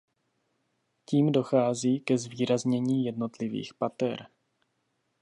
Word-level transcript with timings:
Tím 1.05 1.31
dochází 1.31 1.99
ke 1.99 2.17
zvýraznění 2.17 3.05
jednotlivých 3.05 3.73
pater. 3.73 4.27